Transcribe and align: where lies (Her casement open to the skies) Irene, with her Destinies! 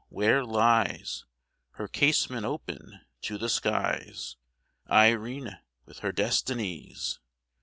where 0.09 0.43
lies 0.43 1.25
(Her 1.73 1.87
casement 1.87 2.43
open 2.43 3.01
to 3.21 3.37
the 3.37 3.49
skies) 3.49 4.35
Irene, 4.89 5.59
with 5.85 5.99
her 5.99 6.11
Destinies! 6.11 7.19